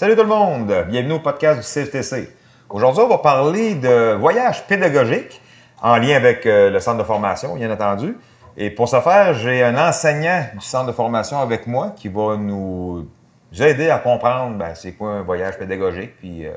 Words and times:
Salut 0.00 0.16
tout 0.16 0.22
le 0.22 0.28
monde, 0.28 0.86
bienvenue 0.88 1.12
au 1.12 1.18
podcast 1.18 1.60
du 1.60 1.66
CFTC. 1.66 2.30
Aujourd'hui, 2.70 3.02
on 3.02 3.08
va 3.08 3.18
parler 3.18 3.74
de 3.74 4.14
voyage 4.14 4.66
pédagogique 4.66 5.42
en 5.82 5.98
lien 5.98 6.16
avec 6.16 6.46
euh, 6.46 6.70
le 6.70 6.80
centre 6.80 6.96
de 6.96 7.04
formation, 7.04 7.54
bien 7.54 7.70
entendu. 7.70 8.16
Et 8.56 8.70
pour 8.70 8.88
ce 8.88 8.98
faire, 9.02 9.34
j'ai 9.34 9.62
un 9.62 9.76
enseignant 9.76 10.46
du 10.54 10.64
centre 10.64 10.86
de 10.86 10.92
formation 10.92 11.38
avec 11.38 11.66
moi 11.66 11.92
qui 11.94 12.08
va 12.08 12.38
nous 12.38 13.06
aider 13.60 13.90
à 13.90 13.98
comprendre 13.98 14.56
ben, 14.56 14.74
c'est 14.74 14.92
quoi 14.92 15.10
un 15.10 15.22
voyage 15.22 15.58
pédagogique, 15.58 16.16
puis 16.16 16.46
euh, 16.46 16.52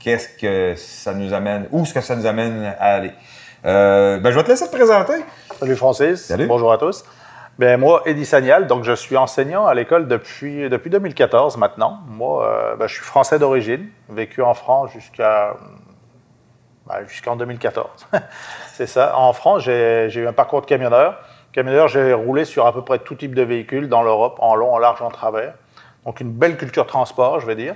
qu'est-ce 0.00 0.30
que 0.30 0.74
ça 0.76 1.14
nous 1.14 1.32
amène, 1.32 1.68
où 1.70 1.84
est-ce 1.84 1.94
que 1.94 2.00
ça 2.00 2.16
nous 2.16 2.26
amène 2.26 2.74
à 2.80 2.94
aller. 2.94 3.12
Euh, 3.64 4.18
ben, 4.18 4.32
je 4.32 4.36
vais 4.36 4.42
te 4.42 4.48
laisser 4.48 4.66
te 4.66 4.74
présenter. 4.74 5.24
Salut 5.56 5.76
Francis. 5.76 6.24
Salut. 6.24 6.48
Bonjour 6.48 6.72
à 6.72 6.78
tous. 6.78 7.04
Ben, 7.58 7.76
moi, 7.76 8.02
Eddie 8.06 8.24
Sagnal, 8.24 8.68
donc 8.68 8.84
je 8.84 8.92
suis 8.92 9.16
enseignant 9.16 9.66
à 9.66 9.74
l'école 9.74 10.06
depuis, 10.06 10.68
depuis 10.68 10.90
2014 10.90 11.56
maintenant. 11.56 11.98
Moi, 12.06 12.46
euh, 12.46 12.76
ben, 12.76 12.86
je 12.86 12.94
suis 12.94 13.02
français 13.02 13.40
d'origine, 13.40 13.88
vécu 14.08 14.42
en 14.42 14.54
France 14.54 14.92
jusqu'à 14.92 15.56
ben, 16.86 17.04
jusqu'en 17.08 17.34
2014. 17.34 18.06
C'est 18.74 18.86
ça. 18.86 19.18
En 19.18 19.32
France, 19.32 19.62
j'ai 19.62 20.14
eu 20.14 20.28
un 20.28 20.32
parcours 20.32 20.60
de 20.60 20.66
camionneur. 20.66 21.18
Camionneur, 21.52 21.88
j'ai 21.88 22.12
roulé 22.12 22.44
sur 22.44 22.64
à 22.64 22.72
peu 22.72 22.82
près 22.82 23.00
tout 23.00 23.16
type 23.16 23.34
de 23.34 23.42
véhicules 23.42 23.88
dans 23.88 24.04
l'Europe, 24.04 24.38
en 24.40 24.54
long, 24.54 24.72
en 24.72 24.78
large, 24.78 25.02
en 25.02 25.10
travers. 25.10 25.54
Donc 26.04 26.20
une 26.20 26.30
belle 26.30 26.56
culture 26.56 26.86
transport, 26.86 27.40
je 27.40 27.46
vais 27.46 27.56
dire. 27.56 27.74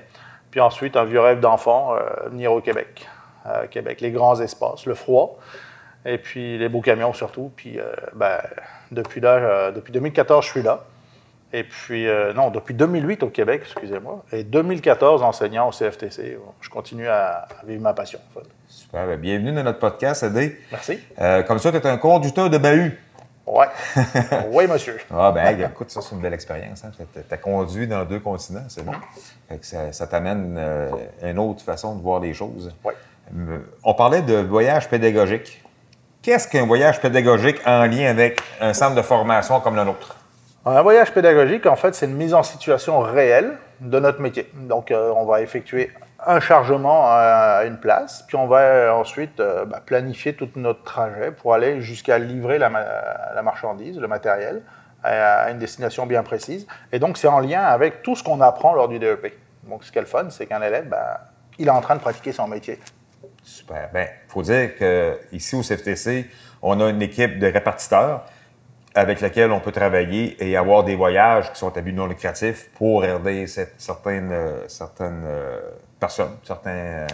Puis 0.53 0.61
ensuite, 0.61 0.97
un 0.97 1.05
vieux 1.05 1.21
rêve 1.21 1.41
d'enfant, 1.41 1.97
euh, 1.97 2.29
venir 2.29 2.53
au 2.53 2.61
Québec. 2.61 3.09
Euh, 3.47 3.67
Québec, 3.67 4.01
les 4.01 4.13
grands 4.13 4.39
espaces, 4.41 4.87
le 4.87 4.95
froid, 4.95 5.41
et 6.05 6.19
puis 6.19 6.59
les 6.59 6.69
beaux 6.69 6.81
camions 6.81 7.13
surtout. 7.13 7.51
Puis 7.57 7.79
euh, 7.79 7.93
ben, 8.15 8.39
depuis 8.91 9.21
là, 9.21 9.35
euh, 9.35 9.73
depuis 9.73 9.93
2014, 9.93 10.45
je 10.45 10.51
suis 10.51 10.63
là. 10.63 10.85
Et 11.55 11.65
puis, 11.65 12.09
euh, 12.09 12.33
non, 12.33 12.49
depuis 12.49 12.73
2008 12.73 13.23
au 13.25 13.29
Québec, 13.29 13.61
excusez-moi, 13.67 14.25
et 14.33 14.43
2014 14.43 15.23
enseignant 15.23 15.69
au 15.69 15.71
CFTC. 15.71 16.39
Je 16.63 16.71
continue 16.71 17.09
à, 17.09 17.47
à 17.61 17.67
vivre 17.67 17.83
ma 17.83 17.93
passion. 17.93 18.21
en 18.31 18.41
fait. 18.41 18.47
Super, 18.69 19.07
ben, 19.07 19.21
bienvenue 19.21 19.53
dans 19.53 19.63
notre 19.63 19.79
podcast, 19.79 20.23
Adé. 20.23 20.59
Merci. 20.71 20.99
Comme 21.47 21.59
ça, 21.59 21.71
tu 21.71 21.77
es 21.77 21.87
un 21.87 21.99
conducteur 21.99 22.49
de 22.49 22.57
bahut. 22.57 22.99
Ouais. 23.47 23.67
oui, 24.53 24.67
monsieur. 24.67 24.99
Ah 25.11 25.33
ben, 25.33 25.61
écoute, 25.61 25.91
ça, 25.91 26.01
c'est 26.01 26.15
une 26.15 26.21
belle 26.21 26.35
expérience. 26.35 26.85
Hein? 26.85 26.93
Tu 26.97 27.21
as 27.31 27.37
conduit 27.37 27.89
dans 27.89 28.05
deux 28.05 28.21
continents, 28.21 28.65
c'est 28.69 28.85
bon. 28.85 28.93
Fait 29.49 29.59
que 29.59 29.67
ça, 29.67 29.93
ça 29.93 30.07
t'amène 30.07 30.57
euh, 30.59 30.91
une 31.23 31.39
autre 31.39 31.63
façon 31.63 31.97
de 31.97 32.03
voir 32.03 32.21
les 32.21 32.35
choses. 32.35 32.73
Euh, 32.87 33.59
On 33.83 33.95
parlait 33.95 34.23
de 34.23 34.37
voyage 34.37 34.89
pédagogique. 34.89 35.63
Qu'est-ce 36.23 36.47
qu'un 36.47 36.67
voyage 36.67 37.01
pédagogique 37.01 37.61
en 37.67 37.85
lien 37.87 38.09
avec 38.09 38.41
un 38.61 38.73
centre 38.75 38.95
de 38.95 39.03
formation 39.03 39.59
comme 39.59 39.75
le 39.75 39.83
nôtre? 39.83 40.15
Un 40.65 40.81
voyage 40.81 41.13
pédagogique, 41.13 41.67
en 41.67 41.75
fait, 41.75 41.97
c'est 41.97 42.07
une 42.07 42.15
mise 42.15 42.33
en 42.33 42.45
situation 42.45 43.01
réelle 43.01 43.59
de 43.81 43.99
notre 43.99 44.21
métier. 44.21 44.49
Donc, 44.55 44.93
euh, 44.93 45.13
on 45.17 45.25
va 45.25 45.41
effectuer 45.41 45.91
un 46.25 46.39
chargement 46.39 47.07
à 47.09 47.65
une 47.67 47.77
place, 47.77 48.23
puis 48.29 48.37
on 48.37 48.47
va 48.47 48.95
ensuite 48.95 49.41
euh, 49.41 49.65
bah, 49.65 49.83
planifier 49.85 50.35
tout 50.35 50.49
notre 50.55 50.85
trajet 50.85 51.33
pour 51.33 51.55
aller 51.55 51.81
jusqu'à 51.81 52.21
livrer 52.21 52.61
la 52.61 52.71
marchandise, 53.43 53.99
le 53.99 54.07
matériel, 54.07 54.63
à 55.03 55.51
une 55.51 55.59
destination 55.59 56.07
bien 56.07 56.23
précise. 56.23 56.69
Et 56.93 57.01
donc, 57.01 57.19
c'est 57.19 57.27
en 57.27 57.41
lien 57.41 57.63
avec 57.63 58.05
tout 58.05 58.15
ce 58.15 58.23
qu'on 58.23 58.41
apprend 58.41 58.75
lors 58.75 58.87
du 58.87 59.01
DEP. 59.01 59.37
Donc, 59.65 59.83
ce 59.83 59.91
qui 59.91 59.99
est 59.99 60.03
le 60.03 60.07
fun, 60.07 60.31
c'est 60.31 60.47
qu'un 60.47 60.63
élève, 60.63 60.89
bah, 60.89 61.23
il 61.59 61.67
est 61.67 61.73
en 61.73 61.81
train 61.81 61.97
de 61.97 62.01
pratiquer 62.01 62.31
son 62.31 62.47
métier. 62.47 62.79
Super. 63.43 63.91
Bien, 63.93 64.05
il 64.05 64.31
faut 64.31 64.43
dire 64.43 64.71
qu'ici 64.77 65.55
au 65.57 65.63
CFTC, 65.63 66.29
on 66.63 66.81
a 66.81 66.89
une 66.91 67.03
équipe 67.03 67.39
de 67.39 67.47
répartiteurs 67.47 68.25
avec 68.95 69.21
laquelle 69.21 69.51
on 69.53 69.61
peut 69.61 69.73
travailler 69.73 70.37
et 70.47 70.57
avoir 70.57 70.85
des 70.85 70.95
voyages 70.97 71.51
qui 71.53 71.59
sont 71.59 71.77
à 71.77 71.81
but 71.81 71.93
non 71.93 72.07
lucratif 72.07 72.69
pour 72.75 73.05
aider 73.05 73.47
cette- 73.47 73.75
certaines, 73.79 74.31
euh, 74.33 74.69
certaines 74.69 75.23
euh, 75.25 75.61
personnes, 75.99 76.37
certains, 76.45 76.71
euh, 76.71 77.07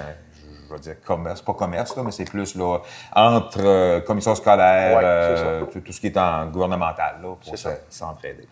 je 0.68 0.74
vais 0.74 0.80
dire 0.80 0.96
commerce, 1.06 1.40
pas 1.40 1.54
commerce, 1.54 1.96
là, 1.96 2.02
mais 2.04 2.10
c'est 2.10 2.24
plus 2.28 2.56
là, 2.56 2.78
entre 3.14 3.60
euh, 3.64 4.00
commissions 4.00 4.34
scolaires, 4.34 4.96
Ouais, 4.98 5.02
euh, 5.04 5.64
tout, 5.66 5.80
tout 5.80 5.92
ce 5.92 6.00
qui 6.00 6.08
est 6.08 6.16
en 6.18 6.46
gouvernemental, 6.46 7.16
là, 7.22 7.34
pour 7.42 7.58
s'entraider. 7.88 8.48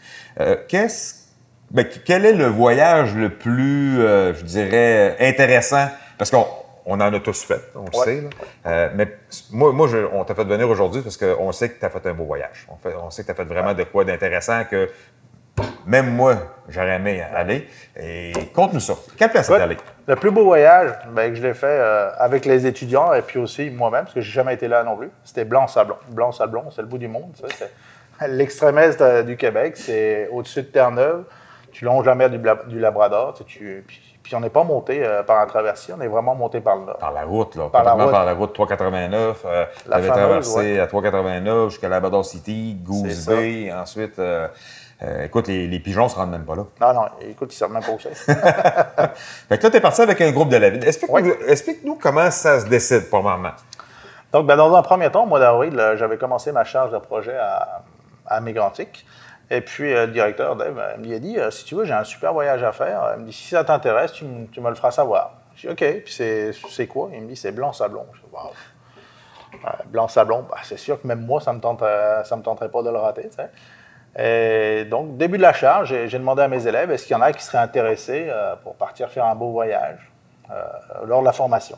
Qu'est-ce 0.69 1.27
ben, 1.69 1.85
quel 2.05 2.25
est 2.27 2.33
le 2.33 2.47
voyage 2.47 3.17
le 3.17 3.29
plus, 3.31 3.97
je 3.97 4.43
dirais, 4.45 5.17
intéressant? 5.19 5.89
Parce 6.17 6.31
qu'on 6.31 6.47
on 6.87 6.95
en 7.01 7.13
a 7.13 7.21
tous 7.21 7.43
fait, 7.43 7.61
on 7.75 7.81
le 7.93 7.99
Ouais. 7.99 8.05
sait. 8.05 8.21
là. 8.23 8.29
Euh, 8.67 8.89
mais 8.95 9.09
moi, 9.53 9.73
moi 9.73 9.89
je- 9.89 10.07
on 10.13 10.25
t'a 10.25 10.35
fait 10.35 10.45
venir 10.45 10.69
aujourd'hui 10.71 11.03
parce 11.03 11.17
qu'on 11.17 11.53
sait 11.53 11.69
que 11.71 11.79
tu 11.81 11.85
as 11.85 11.91
fait 11.91 12.07
un 12.07 12.15
beau 12.15 12.25
voyage. 12.25 12.67
On, 12.71 12.77
fait- 12.77 12.95
on 12.97 13.11
sait 13.11 13.23
que 13.23 13.27
tu 13.27 13.33
as 13.33 13.35
fait 13.35 13.45
vraiment 13.45 13.75
de 13.75 13.83
quoi 13.85 14.05
d'intéressant 14.05 14.63
que 14.71 14.89
même 15.87 16.11
moi, 16.15 16.37
j'aurais 16.69 16.97
aimé 16.97 17.23
aller. 17.35 17.67
Et 17.99 18.33
conte-nous 18.55 18.81
ça. 18.81 18.95
Quelle 19.17 19.31
place 19.31 19.49
Ouais. 19.49 19.61
allé? 19.61 19.77
Le 20.07 20.17
plus 20.17 20.31
beau 20.31 20.45
voyage, 20.45 20.91
ben, 21.13 21.31
que 21.31 21.37
je 21.37 21.43
l'ai 21.47 21.55
fait 21.55 21.67
euh, 21.67 22.11
avec 22.19 22.45
les 22.45 22.67
étudiants 22.67 23.13
et 23.15 23.23
puis 23.23 23.39
aussi 23.39 23.71
moi-même, 23.71 24.03
parce 24.03 24.15
que 24.15 24.21
j'ai 24.21 24.33
jamais 24.33 24.55
été 24.55 24.69
là 24.69 24.85
non 24.85 24.97
plus, 24.97 25.11
c'était 25.25 25.45
Blanc-Sablon. 25.45 25.97
Blanc-Sablon, 26.11 26.71
c'est 26.71 26.83
le 26.83 26.89
bout 26.89 26.99
du 26.99 27.09
monde. 27.09 27.33
C'est 27.59 27.71
l'extrême 28.29 28.79
est 28.79 29.01
euh, 29.01 29.23
du 29.23 29.37
Québec, 29.37 29.77
c'est 29.77 30.29
au-dessus 30.31 30.63
de 30.63 30.67
Terre-Neuve. 30.69 31.25
Tu 31.73 31.85
longes 31.85 32.07
la 32.07 32.15
mer 32.15 32.31
du, 32.31 32.79
Labrador, 32.79 33.35
tu- 33.47 33.85
puis, 33.87 34.16
puis 34.27 34.35
on 34.35 34.41
n'est 34.41 34.51
pas 34.51 34.65
monté 34.65 35.05
euh, 35.07 35.23
par 35.23 35.39
un 35.39 35.47
traversier, 35.47 35.95
on 35.97 36.01
est 36.01 36.09
vraiment 36.09 36.35
monté 36.35 36.61
par 36.61 36.75
le 36.75 36.87
nord. 36.87 36.99
Par 36.99 37.13
la 37.13 37.23
route, 37.23 37.55
là. 37.55 37.69
Par 37.71 37.85
la 37.85 37.93
route. 37.93 38.11
par 38.11 38.25
la 38.25 38.35
route 38.35 38.53
389. 38.53 39.43
Euh, 39.47 39.65
La 39.87 39.99
fameuse, 39.99 40.11
traversé 40.11 40.81
à 40.81 40.89
389 40.89 41.71
jusqu'à 41.71 41.89
Labrador 41.89 42.25
City, 42.25 42.77
Goose. 42.83 43.25
Bay. 43.27 43.73
Ensuite, 43.73 44.19
euh, 44.19 44.49
euh, 45.05 45.27
écoute, 45.27 45.47
les, 45.47 45.69
les 45.69 45.79
pigeons 45.79 46.09
se 46.09 46.17
rendent 46.17 46.33
même 46.33 46.45
pas 46.45 46.57
là. 46.57 46.65
Non, 46.81 46.93
non, 46.93 47.07
écoute, 47.21 47.53
ils 47.53 47.55
ne 47.55 47.59
savent 47.59 47.71
même 47.71 47.85
pas 47.85 47.93
où 47.93 47.99
c'est. 48.01 48.15
Fait 49.49 49.59
que 49.59 49.63
là, 49.63 49.71
tu 49.71 49.77
es 49.77 49.81
parti 49.81 50.01
avec 50.03 50.21
un 50.21 50.33
groupe 50.33 50.49
d'élèves. 50.49 50.85
Explique-nous 50.85 51.15
Ouais. 51.31 51.39
explique-nous 51.47 51.95
comment 51.95 52.29
ça 52.33 52.59
se 52.59 52.67
décide 52.67 53.05
moment. 53.13 53.51
Donc, 54.33 54.45
ben, 54.47 54.57
dans 54.57 54.75
un 54.75 54.83
premier 54.83 55.09
temps, 55.09 55.23
au 55.23 55.27
mois 55.27 55.39
d'avril, 55.39 55.81
j'avais 55.95 56.19
commencé 56.19 56.51
ma 56.51 56.65
charge 56.65 56.91
de 56.91 56.99
projet 56.99 57.37
à, 57.39 57.83
à 58.27 58.41
Mégrantic. 58.41 59.07
Et 59.51 59.61
puis, 59.61 59.93
euh, 59.95 60.07
le 60.07 60.13
directeur, 60.13 60.57
Dave, 60.57 60.79
euh, 60.79 60.95
il 61.03 61.09
m'a 61.11 61.19
dit 61.19 61.39
euh, 61.39 61.51
Si 61.51 61.65
tu 61.65 61.77
veux, 61.77 61.85
j'ai 61.85 61.93
un 61.93 62.03
super 62.05 62.33
voyage 62.33 62.63
à 62.65 62.73
faire. 62.73 63.13
Il 63.17 63.21
me 63.23 63.27
dit 63.27 63.33
Si 63.33 63.49
ça 63.49 63.63
t'intéresse, 63.65 64.13
tu, 64.13 64.25
me- 64.25 64.47
tu 64.47 64.61
me 64.61 64.69
le 64.69 64.75
feras 64.75 64.91
savoir. 64.91 65.35
Je 65.55 65.69
dis 65.69 65.73
OK. 65.73 66.03
Puis, 66.05 66.53
c'est 66.71 66.87
quoi? 66.89 67.11
Il 67.13 67.23
me 67.23 67.29
dit 67.29 67.37
C'est 67.37 67.53
Blanc-Sablon. 67.53 68.07
Je 68.15 68.19
dis 68.21 68.27
Waouh. 68.33 68.51
Euh, 69.55 69.69
Blanc-Sablon, 69.87 70.47
bah, 70.51 70.57
c'est 70.65 70.77
sûr 70.79 71.01
que 71.01 71.07
même 71.07 71.25
moi, 71.25 71.41
ça 71.41 71.53
ne 71.53 71.59
me, 71.59 71.63
euh, 71.83 72.23
me 72.37 72.43
tenterait 72.43 72.69
pas 72.69 72.83
de 72.83 72.91
le 72.91 72.99
rater. 72.99 73.31
Et 74.19 74.85
donc, 74.87 75.17
début 75.17 75.37
de 75.37 75.43
la 75.43 75.53
charge, 75.53 75.95
j'ai 76.07 76.19
demandé 76.19 76.43
à 76.43 76.49
mes 76.49 76.67
élèves 76.67 76.91
est-ce 76.91 77.07
qu'il 77.07 77.15
y 77.15 77.19
en 77.19 77.23
a 77.23 77.33
qui 77.33 77.43
seraient 77.45 77.59
intéressés 77.59 78.31
pour 78.63 78.75
partir 78.75 79.09
faire 79.11 79.27
un 79.27 79.35
beau 79.35 79.51
voyage 79.51 80.11
lors 81.05 81.21
de 81.21 81.27
la 81.27 81.33
formation 81.33 81.77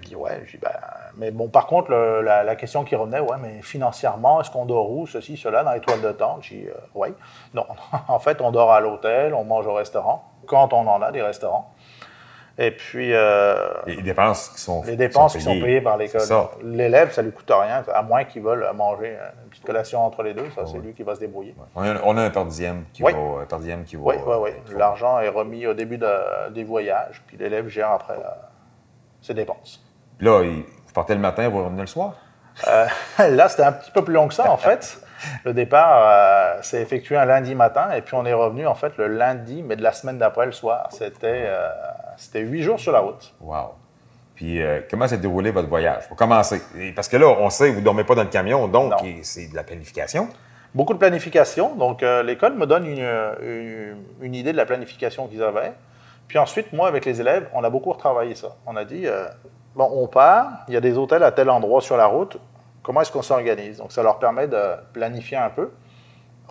me 0.00 0.04
dit 0.04 0.16
ouais. 0.16 0.42
Je 0.46 0.52
dis 0.52 0.58
ben, 0.58 0.70
mais 1.16 1.30
bon, 1.30 1.48
par 1.48 1.66
contre, 1.66 1.90
le- 1.90 2.22
la, 2.22 2.42
la 2.42 2.56
question 2.56 2.84
qui 2.84 2.96
revenait, 2.96 3.20
ouais, 3.20 3.36
mais 3.40 3.62
financièrement, 3.62 4.40
est-ce 4.40 4.50
qu'on 4.50 4.66
dort 4.66 4.90
où, 4.90 5.06
ceci, 5.06 5.36
cela, 5.36 5.62
dans 5.64 5.72
les 5.72 5.80
toiles 5.80 6.00
de 6.02 6.12
tente 6.12 6.42
Je 6.44 6.54
dis 6.54 6.66
euh, 6.68 6.72
ouais. 6.94 7.12
Non, 7.54 7.66
en 8.08 8.18
fait, 8.18 8.40
on 8.40 8.50
dort 8.50 8.72
à 8.72 8.80
l'hôtel, 8.80 9.34
on 9.34 9.44
mange 9.44 9.66
au 9.66 9.74
restaurant, 9.74 10.24
quand 10.46 10.72
on 10.72 10.86
en 10.88 11.00
a 11.02 11.12
des 11.12 11.22
restaurants. 11.22 11.72
Et 12.58 12.72
puis, 12.72 13.14
euh, 13.14 13.68
Les 13.86 14.02
dépenses 14.02 14.50
qui 14.50 14.60
sont 14.60 14.82
les 14.84 14.96
dépenses 14.96 15.32
qui 15.34 15.40
sont 15.40 15.58
payées 15.58 15.80
par 15.80 15.96
l'école. 15.96 16.20
Ça. 16.20 16.50
L'élève, 16.62 17.10
ça 17.10 17.22
lui 17.22 17.32
coûte 17.32 17.50
rien, 17.50 17.82
à 17.94 18.02
moins 18.02 18.24
qu'il 18.24 18.42
veuille 18.42 18.62
manger 18.74 19.16
euh, 19.18 19.30
une 19.44 19.48
petite 19.50 19.64
collation 19.64 20.04
entre 20.04 20.22
les 20.22 20.34
deux, 20.34 20.50
ça, 20.54 20.66
c'est 20.66 20.76
lui 20.78 20.92
qui 20.92 21.02
va 21.02 21.14
se 21.14 21.20
débrouiller. 21.20 21.54
On 21.74 21.82
a, 21.82 21.94
on 22.04 22.16
a 22.18 22.22
un 22.22 22.28
perdième 22.28 22.84
qui 22.92 23.02
Oui. 23.02 23.12
va. 23.12 23.18
Un 23.18 23.82
qui 23.84 23.96
va 23.96 24.02
Oui, 24.02 24.16
oui, 24.26 24.34
oui. 24.42 24.50
va- 24.72 24.78
L'argent 24.78 25.20
est 25.20 25.28
remis 25.30 25.66
au 25.66 25.72
début 25.72 25.96
de- 25.96 26.50
des 26.50 26.64
voyages, 26.64 27.22
puis 27.26 27.38
l'élève 27.38 27.68
gère 27.68 27.92
après 27.92 28.14
euh, 28.18 28.28
ses 29.22 29.32
dépenses. 29.32 29.82
Là, 30.20 30.42
vous 30.42 30.92
partez 30.94 31.14
le 31.14 31.20
matin, 31.20 31.48
vous 31.48 31.64
revenez 31.64 31.80
le 31.82 31.86
soir. 31.86 32.14
Euh, 32.68 32.86
là, 33.30 33.48
c'était 33.48 33.62
un 33.64 33.72
petit 33.72 33.90
peu 33.90 34.02
plus 34.04 34.14
long 34.14 34.28
que 34.28 34.34
ça, 34.34 34.50
en 34.50 34.56
fait. 34.56 35.00
Le 35.44 35.52
départ 35.52 36.02
euh, 36.02 36.62
s'est 36.62 36.80
effectué 36.80 37.16
un 37.16 37.24
lundi 37.26 37.54
matin, 37.54 37.90
et 37.92 38.00
puis 38.02 38.14
on 38.14 38.24
est 38.24 38.32
revenu, 38.32 38.66
en 38.66 38.74
fait, 38.74 38.96
le 38.96 39.06
lundi, 39.08 39.62
mais 39.62 39.76
de 39.76 39.82
la 39.82 39.92
semaine 39.92 40.18
d'après, 40.18 40.46
le 40.46 40.52
soir. 40.52 40.88
C'était 40.90 41.44
euh, 41.46 41.68
huit 42.40 42.62
jours 42.62 42.80
sur 42.80 42.92
la 42.92 43.00
route. 43.00 43.34
Wow. 43.40 43.74
Puis 44.34 44.58
comment 44.90 45.06
s'est 45.06 45.18
déroulé 45.18 45.50
votre 45.50 45.68
voyage? 45.68 46.08
Pour 46.08 46.16
commencer. 46.16 46.62
Parce 46.96 47.08
que 47.08 47.18
là, 47.18 47.26
on 47.28 47.50
sait 47.50 47.68
que 47.68 47.72
vous 47.74 47.80
ne 47.80 47.84
dormez 47.84 48.04
pas 48.04 48.14
dans 48.14 48.22
le 48.22 48.30
camion, 48.30 48.68
donc 48.68 48.94
c'est 49.22 49.48
de 49.50 49.54
la 49.54 49.62
planification. 49.62 50.30
Beaucoup 50.74 50.94
de 50.94 50.98
planification. 50.98 51.74
Donc, 51.74 52.00
l'école 52.24 52.54
me 52.54 52.64
donne 52.64 52.86
une, 52.86 53.06
une- 53.42 53.96
une 54.22 54.34
idée 54.34 54.52
de 54.52 54.56
la 54.56 54.64
planification 54.64 55.26
qu'ils 55.26 55.42
avaient. 55.42 55.72
Puis 56.26 56.38
ensuite, 56.38 56.72
moi, 56.72 56.88
avec 56.88 57.04
les 57.04 57.20
élèves, 57.20 57.48
on 57.52 57.62
a 57.64 57.68
beaucoup 57.68 57.92
retravaillé 57.92 58.34
ça. 58.34 58.56
On 58.66 58.76
a 58.76 58.84
dit, 58.86 59.06
bon, 59.74 59.88
on 59.92 60.06
part, 60.06 60.46
il 60.68 60.74
y 60.74 60.76
a 60.76 60.80
des 60.80 60.96
hôtels 60.98 61.22
à 61.22 61.32
tel 61.32 61.50
endroit 61.50 61.80
sur 61.80 61.96
la 61.96 62.06
route. 62.06 62.38
Comment 62.82 63.02
est-ce 63.02 63.12
qu'on 63.12 63.22
s'organise? 63.22 63.78
Donc, 63.78 63.92
ça 63.92 64.02
leur 64.02 64.18
permet 64.18 64.46
de 64.48 64.58
planifier 64.92 65.36
un 65.36 65.50
peu, 65.50 65.70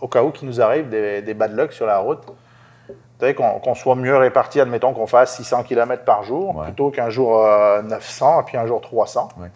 au 0.02 0.08
cas 0.08 0.24
où 0.24 0.32
qu'il 0.32 0.48
nous 0.48 0.62
arrive 0.62 0.90
des, 0.90 1.22
des 1.22 1.34
bad 1.34 1.54
luck 1.56 1.74
sur 1.74 1.86
la 1.86 1.98
route. 2.00 2.22
Qu'on 3.36 3.76
soit 3.76 3.96
mieux 3.96 4.16
réparti, 4.16 4.62
admettons 4.62 4.94
qu'on 4.94 5.08
fasse 5.08 5.36
600 5.36 5.64
km 5.64 6.06
par 6.06 6.24
jour, 6.24 6.56
Ouais. 6.56 6.66
plutôt 6.68 6.90
qu'un 6.90 7.10
jour 7.10 7.46
euh, 7.46 7.82
900 7.82 8.42
et 8.42 8.44
puis 8.46 8.56
un 8.58 8.66
jour 8.66 8.80
300. 8.80 9.28
Ouais. 9.38 9.50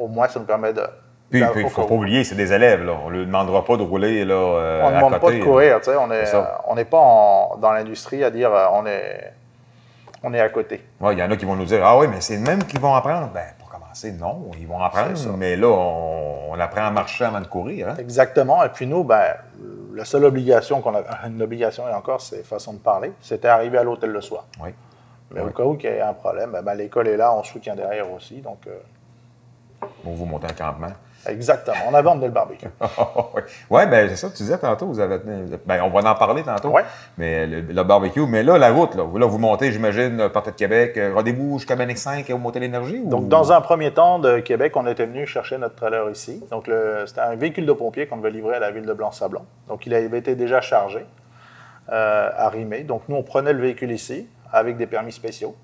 Au 0.00 0.08
moins, 0.08 0.26
ça 0.26 0.40
nous 0.40 0.46
permet 0.46 0.72
de... 0.72 0.82
Puis, 1.30 1.38
il 1.40 1.44
ne 1.46 1.64
au 1.64 1.68
faut 1.68 1.84
pas 1.84 1.94
oublier, 1.94 2.24
c'est 2.24 2.34
des 2.34 2.52
élèves. 2.52 2.82
Là. 2.84 2.94
On 3.04 3.10
ne 3.10 3.18
leur 3.18 3.26
demandera 3.26 3.64
pas 3.64 3.76
de 3.76 3.82
rouler 3.82 4.24
là, 4.24 4.34
euh, 4.34 4.82
On 4.82 4.90
ne 4.90 4.94
à 4.94 4.98
demande 4.98 5.20
pas 5.20 5.30
de 5.30 5.38
courir, 5.44 5.78
tu 5.80 5.90
sais, 5.92 5.96
on 5.96 6.10
est, 6.10 6.24
C'est 6.26 6.32
ça. 6.32 6.38
euh, 6.38 6.62
on 6.66 6.74
n'est 6.74 6.84
pas 6.84 6.98
en- 6.98 7.56
dans 7.56 7.70
l'industrie 7.72 8.24
à 8.24 8.30
dire 8.30 8.52
euh, 8.52 8.66
on 8.72 8.84
est, 8.86 9.32
On 10.26 10.32
est 10.32 10.40
à 10.40 10.48
côté. 10.48 10.82
Ouais, 11.00 11.12
il 11.14 11.18
y 11.18 11.22
en 11.22 11.30
a 11.30 11.36
qui 11.36 11.44
vont 11.44 11.54
nous 11.54 11.66
dire 11.66 11.84
Ah 11.84 11.98
oui, 11.98 12.06
mais 12.08 12.20
c'est 12.20 12.36
le 12.36 12.42
même 12.42 12.64
qu'ils 12.64 12.80
vont 12.80 12.94
apprendre. 12.94 13.28
Ben, 13.34 13.44
pour 13.58 13.68
commencer, 13.68 14.10
non, 14.12 14.50
ils 14.58 14.66
vont 14.66 14.80
apprendre, 14.82 15.12
mais 15.36 15.54
là, 15.56 15.68
on, 15.68 16.52
on 16.52 16.58
apprend 16.60 16.86
à 16.86 16.90
marcher 16.90 17.24
avant 17.24 17.40
de 17.42 17.46
courir. 17.46 17.90
Hein? 17.90 17.96
Exactement. 17.98 18.64
Et 18.64 18.70
puis 18.70 18.86
nous, 18.86 19.04
ben, 19.04 19.34
la 19.94 20.04
seule 20.04 20.24
obligation 20.24 20.80
qu'on 20.80 20.94
a, 20.94 21.02
une 21.26 21.42
obligation 21.42 21.86
et 21.88 21.92
encore, 21.92 22.20
c'est 22.22 22.42
façon 22.44 22.72
de 22.72 22.78
parler, 22.78 23.12
c'était 23.20 23.48
arriver 23.48 23.78
à 23.78 23.82
l'hôtel 23.84 24.10
le 24.10 24.20
soir. 24.22 24.46
Oui. 24.62 24.70
Mais 25.30 25.40
Oui. 25.40 25.48
au 25.48 25.50
cas 25.52 25.62
où 25.64 25.76
il 25.78 25.84
y 25.96 26.00
a 26.00 26.08
un 26.08 26.14
problème, 26.14 26.52
ben, 26.52 26.62
ben, 26.62 26.74
l'école 26.74 27.08
est 27.08 27.16
là, 27.16 27.34
on 27.34 27.42
soutient 27.42 27.74
derrière 27.74 28.10
aussi. 28.12 28.40
Donc, 28.40 28.58
euh, 28.66 28.78
vous 30.04 30.24
monter 30.26 30.46
un 30.46 30.54
campement. 30.54 30.92
Exactement. 31.28 31.76
On 31.88 31.94
avait 31.94 32.08
emmené 32.08 32.26
le 32.26 32.32
barbecue. 32.32 32.66
oui, 33.70 33.82
ben 33.90 34.08
c'est 34.08 34.16
ça, 34.16 34.28
tu 34.30 34.36
disais 34.42 34.58
tantôt, 34.58 34.86
vous 34.86 35.00
avez. 35.00 35.18
Ben, 35.66 35.82
on 35.82 35.90
va 35.90 36.10
en 36.10 36.14
parler 36.14 36.42
tantôt. 36.42 36.68
Ouais. 36.70 36.84
Mais 37.18 37.46
le, 37.46 37.60
le 37.60 37.82
barbecue, 37.84 38.26
mais 38.26 38.42
là, 38.42 38.58
la 38.58 38.70
route, 38.72 38.94
là, 38.94 39.04
là 39.14 39.26
vous 39.26 39.38
montez, 39.38 39.72
j'imagine, 39.72 40.28
partez 40.28 40.50
de 40.52 40.56
Québec, 40.56 40.96
euh, 40.96 41.12
rendez-vous 41.14 41.58
jusqu'à 41.58 41.76
Manic 41.76 41.98
5 41.98 42.28
et 42.28 42.32
vous 42.32 42.38
montez 42.38 42.60
l'énergie? 42.60 43.00
ou- 43.04 43.08
Donc, 43.08 43.28
dans 43.28 43.52
un 43.52 43.60
premier 43.60 43.92
temps 43.92 44.18
de 44.18 44.40
Québec, 44.40 44.76
on 44.76 44.86
était 44.86 45.06
venu 45.06 45.26
chercher 45.26 45.58
notre 45.58 45.74
trailer 45.74 46.10
ici. 46.10 46.42
Donc, 46.50 46.70
c'était 47.06 47.20
un 47.20 47.36
véhicule 47.36 47.66
de 47.66 47.72
pompier 47.72 48.06
qu'on 48.06 48.16
devait 48.16 48.30
livrer 48.30 48.56
à 48.56 48.60
la 48.60 48.70
ville 48.70 48.86
de 48.86 48.92
Blanc-Sablon. 48.92 49.42
Donc, 49.68 49.86
il 49.86 49.94
avait 49.94 50.18
été 50.18 50.34
déjà 50.34 50.60
chargé, 50.60 51.04
euh, 51.92 52.30
arrimé. 52.36 52.80
Donc, 52.82 53.02
nous, 53.08 53.16
on 53.16 53.22
prenait 53.22 53.52
le 53.52 53.60
véhicule 53.60 53.90
ici 53.92 54.28
avec 54.52 54.76
des 54.76 54.86
permis 54.86 55.12
spéciaux. 55.12 55.54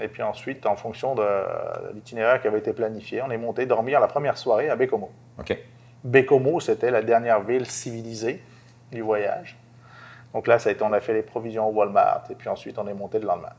Et 0.00 0.08
puis 0.08 0.22
ensuite, 0.22 0.66
en 0.66 0.76
fonction 0.76 1.14
de, 1.14 1.22
de 1.22 1.94
l'itinéraire 1.94 2.40
qui 2.40 2.48
avait 2.48 2.58
été 2.58 2.72
planifié, 2.72 3.22
on 3.22 3.30
est 3.30 3.38
monté 3.38 3.66
dormir 3.66 4.00
la 4.00 4.08
première 4.08 4.36
soirée 4.36 4.68
à 4.68 4.76
Bécomo. 4.76 5.10
OK. 5.38 5.56
Bécomo, 6.02 6.60
c'était 6.60 6.90
la 6.90 7.02
dernière 7.02 7.40
ville 7.40 7.66
civilisée 7.66 8.42
du 8.92 9.02
voyage. 9.02 9.56
Donc 10.34 10.48
là, 10.48 10.58
ça 10.58 10.68
a 10.68 10.72
été, 10.72 10.82
on 10.82 10.92
a 10.92 11.00
fait 11.00 11.14
les 11.14 11.22
provisions 11.22 11.68
au 11.68 11.72
Walmart 11.72 12.24
et 12.28 12.34
puis 12.34 12.48
ensuite, 12.48 12.78
on 12.78 12.86
est 12.88 12.94
monté 12.94 13.18
le 13.20 13.26
lendemain. 13.26 13.52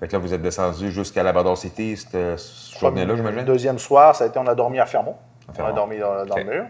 Fait 0.00 0.08
que 0.08 0.12
là, 0.12 0.18
vous 0.18 0.34
êtes 0.34 0.42
descendu 0.42 0.90
jusqu'à 0.90 1.22
Labrador 1.22 1.56
City 1.56 1.96
cette 1.96 2.38
journée-là, 2.78 3.16
j'imagine? 3.16 3.44
Deuxième 3.44 3.78
soir, 3.78 4.14
ça 4.14 4.24
a 4.24 4.26
été, 4.26 4.38
on 4.38 4.46
a 4.46 4.54
dormi 4.54 4.78
à 4.78 4.84
Fermont. 4.84 5.16
À 5.48 5.52
On 5.52 5.54
Fermont. 5.54 5.70
a 5.70 5.74
dormi 5.74 5.98
dans, 5.98 6.36
le 6.36 6.44
mur. 6.44 6.66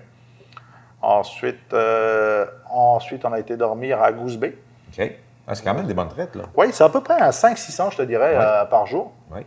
Ensuite, 1.02 1.72
euh, 1.72 2.46
ensuite, 2.70 3.24
on 3.24 3.32
a 3.32 3.40
été 3.40 3.56
dormir 3.56 4.00
à 4.00 4.12
Goose 4.12 4.36
Bay. 4.36 4.56
OK. 4.96 5.12
Ah, 5.48 5.54
c'est 5.54 5.62
quand 5.64 5.74
même 5.74 5.86
des 5.86 5.94
bonnes 5.94 6.08
traites, 6.08 6.34
là. 6.34 6.44
Oui, 6.56 6.66
c'est 6.72 6.82
à 6.84 6.88
peu 6.88 7.00
près 7.00 7.14
à 7.20 7.30
500-600, 7.30 7.92
je 7.92 7.96
te 7.98 8.02
dirais, 8.02 8.36
Ouais. 8.36 8.42
euh, 8.44 8.64
par 8.64 8.86
jour. 8.86 9.12
Oui. 9.32 9.40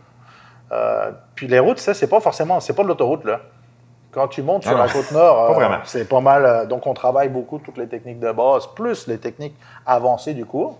Euh, 0.72 1.10
puis 1.34 1.46
les 1.48 1.58
routes, 1.58 1.78
ça, 1.78 1.94
c'est 1.94 2.06
pas 2.08 2.20
forcément, 2.20 2.60
c'est 2.60 2.72
pas 2.72 2.82
de 2.82 2.88
l'autoroute, 2.88 3.24
là. 3.24 3.40
Quand 4.12 4.26
tu 4.28 4.42
montes 4.42 4.62
sur 4.62 4.72
Ah 4.72 4.74
non. 4.76 4.84
la 4.84 4.88
côte 4.92 5.12
nord, 5.12 5.58
euh, 5.60 5.76
c'est 5.84 6.08
pas 6.08 6.20
mal. 6.20 6.44
euh, 6.44 6.64
donc, 6.66 6.86
on 6.86 6.94
travaille 6.94 7.28
beaucoup 7.28 7.58
toutes 7.58 7.76
les 7.78 7.86
techniques 7.86 8.18
de 8.18 8.32
base, 8.32 8.66
plus 8.68 9.06
les 9.06 9.18
techniques 9.18 9.56
avancées 9.86 10.34
du 10.34 10.44
cours. 10.44 10.78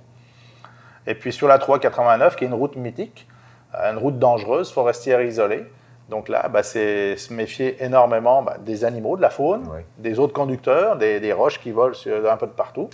Et 1.07 1.15
puis 1.15 1.33
sur 1.33 1.47
la 1.49 1.59
389, 1.59 2.37
qui 2.37 2.45
est 2.45 2.47
une 2.49 2.55
route 2.55 2.77
mythique, 2.77 3.27
une 3.75 3.99
route 3.99 4.19
dangereuse, 4.19 4.73
forestière 4.73 5.21
isolée. 5.23 5.65
Donc 6.09 6.29
là, 6.29 6.49
bah, 6.49 6.63
c'est 6.65 7.17
se 7.17 7.33
méfier 7.33 7.83
énormément 7.85 8.43
bah, 8.43 8.57
des 8.59 8.85
animaux, 8.85 9.17
de 9.17 9.23
la 9.23 9.31
faune, 9.31 9.63
Oui. 9.73 9.81
des 9.99 10.19
autres 10.19 10.33
conducteurs, 10.33 10.97
des, 10.97 11.21
des 11.21 11.33
roches 11.33 11.61
qui 11.61 11.71
volent 11.71 11.95
sur- 11.95 12.29
un 12.31 12.37
peu 12.37 12.47
de 12.47 12.53
partout. 12.53 12.91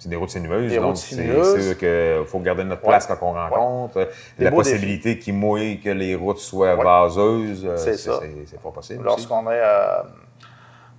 C'est 0.00 0.08
des 0.08 0.16
routes 0.16 0.30
sinueuses, 0.30 0.70
Des 0.72 0.78
donc 0.78 0.96
c'est 0.96 1.62
sûr 1.62 1.76
qu'il 1.78 2.26
faut 2.26 2.38
garder 2.40 2.64
notre 2.64 2.82
Ouais. 2.82 2.88
place 2.88 3.06
quand 3.06 3.18
on 3.20 3.34
rencontre. 3.34 4.08
Des 4.38 4.44
La 4.46 4.50
possibilité 4.50 5.18
qu'il 5.18 5.34
mouille, 5.34 5.78
que 5.78 5.90
les 5.90 6.14
routes 6.14 6.38
soient 6.38 6.74
Ouais. 6.74 6.82
vaseuses, 6.82 7.66
euh, 7.66 7.76
C'est 7.76 8.60
pas 8.62 8.70
possible. 8.70 9.04
Lorsqu'on 9.04 9.42
est 9.50 9.60
euh, 9.62 10.02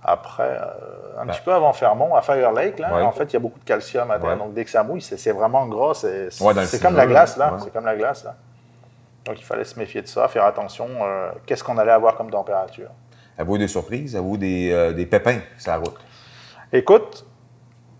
après, 0.04 0.56
euh, 0.56 1.20
un 1.20 1.26
Ben. 1.26 1.32
petit 1.32 1.40
peu 1.44 1.52
avant 1.52 1.72
Fermont, 1.72 2.14
à 2.14 2.22
Fire 2.22 2.52
Lake, 2.52 2.78
là, 2.78 2.94
Ouais. 2.94 3.02
en 3.02 3.10
fait, 3.10 3.24
il 3.24 3.32
y 3.32 3.36
a 3.36 3.40
beaucoup 3.40 3.58
de 3.58 3.64
calcium 3.64 4.08
à 4.10 4.20
terre. 4.20 4.30
Ouais. 4.30 4.36
Donc 4.36 4.54
dès 4.54 4.64
que 4.64 4.70
ça 4.70 4.84
mouille, 4.84 5.00
c'est 5.02 5.32
vraiment 5.32 5.66
gras. 5.66 5.94
C'est 5.94 6.28
Ouais, 6.40 6.54
comme 6.80 6.94
la 6.96 7.06
glace, 7.06 7.36
là. 7.36 7.54
ouais. 7.54 7.58
C'est 7.64 7.72
comme 7.72 7.84
la 7.84 7.96
glace, 7.96 8.22
là. 8.22 8.36
Donc 9.24 9.40
il 9.40 9.44
fallait 9.44 9.64
se 9.64 9.76
méfier 9.78 10.02
de 10.02 10.06
ça, 10.08 10.28
faire 10.28 10.44
attention. 10.44 10.86
euh, 11.02 11.30
Qu'est-ce 11.46 11.64
qu'on 11.64 11.76
allait 11.78 11.90
avoir 11.92 12.16
comme 12.16 12.30
température? 12.30 12.88
Avez-vous 13.36 13.58
des 13.58 13.68
surprises? 13.68 14.14
Avez-vous 14.14 14.36
des, 14.36 14.92
des 14.94 15.06
pépins 15.06 15.40
sur 15.58 15.72
la 15.72 15.78
route? 15.78 15.96
Écoute, 16.72 17.24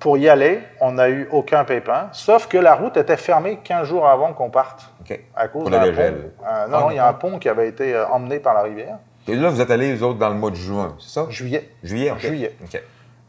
pour 0.03 0.19
y 0.19 0.29
aller, 0.29 0.61
on 0.81 0.93
n'a 0.93 1.09
eu 1.09 1.29
aucun 1.31 1.63
pépin, 1.65 2.09
sauf 2.11 2.49
que 2.49 2.59
la 2.59 2.75
route 2.75 2.97
était 2.97 3.17
fermée 3.17 3.61
15 3.63 3.87
jours 3.87 4.09
avant 4.09 4.33
qu'on 4.33 4.51
parte. 4.51 4.91
À 5.37 5.47
cause 5.47 5.71
d'un 5.71 5.79
pont. 5.93 6.01
Euh, 6.01 6.11
non, 6.11 6.29
Ah, 6.45 6.67
non, 6.69 6.91
il 6.91 6.97
y 6.97 6.99
a 6.99 7.05
un 7.05 7.13
d'accord. 7.13 7.31
pont 7.31 7.39
qui 7.39 7.49
avait 7.49 7.69
été 7.69 7.95
euh, 7.95 8.07
emmené 8.09 8.41
par 8.41 8.53
la 8.53 8.63
rivière. 8.63 8.99
Et 9.29 9.37
là, 9.37 9.49
vous 9.49 9.61
êtes 9.61 9.71
allés, 9.71 9.93
les 9.93 10.03
autres, 10.03 10.19
dans 10.19 10.29
le 10.29 10.35
mois 10.35 10.51
de 10.51 10.57
juin, 10.57 10.97
c'est 10.99 11.11
ça? 11.11 11.27
Juillet. 11.29 11.71
Juillet. 11.85 12.13
Juillet. 12.19 12.57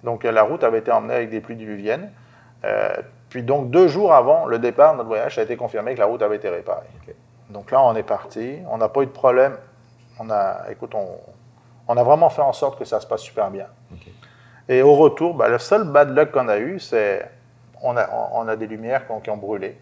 Donc 0.04 0.25
euh, 0.25 0.31
la 0.31 0.42
route 0.42 0.64
avait 0.64 0.80
été 0.80 0.92
emmenée 0.92 1.14
avec 1.14 1.30
des 1.30 1.42
pluies 1.42 1.56
diluviennes. 1.56 2.12
Euh, 2.66 2.90
puis 3.30 3.44
donc 3.44 3.69
deux 3.69 3.88
jours 3.88 4.12
avant 4.12 4.48
le 4.48 4.58
départ 4.58 4.94
de 4.94 4.98
notre 4.98 5.10
voyage, 5.10 5.36
ça 5.36 5.42
a 5.42 5.44
été 5.44 5.56
confirmé 5.56 5.94
que 5.94 6.00
la 6.00 6.08
route 6.08 6.24
avait 6.24 6.38
été 6.38 6.50
réparée. 6.50 6.88
Donc 7.52 7.69
là, 7.69 7.84
on 7.84 7.96
est 7.96 8.02
parti. 8.02 8.58
On 8.72 8.78
n'a 8.78 8.90
pas 8.90 9.02
eu 9.02 9.06
de 9.06 9.12
problème. 9.12 9.58
On 10.19 10.31
a, 10.31 10.62
écoute, 10.72 10.96
on, 10.96 11.08
on 11.88 11.96
a 11.98 12.04
vraiment 12.04 12.30
fait 12.31 12.42
en 12.42 12.54
sorte 12.54 12.80
que 12.80 12.86
ça 12.86 13.00
se 13.00 13.06
passe 13.06 13.22
super 13.22 13.52
bien. 13.52 13.68
Et 14.69 14.81
au 14.81 14.95
retour, 14.95 15.36
ben, 15.36 15.50
le 15.50 15.60
seul 15.60 15.83
bad 15.83 16.15
luck 16.15 16.31
qu'on 16.31 16.48
a 16.48 16.57
eu, 16.57 16.80
c'est 16.80 17.30
on 17.81 17.98
a, 17.98 18.07
on 18.33 18.48
a 18.48 18.56
des 18.56 18.68
lumières 18.68 19.06
qui 19.06 19.12
ont, 19.12 19.19
qui 19.19 19.30
ont 19.30 19.38
brûlé. 19.38 19.77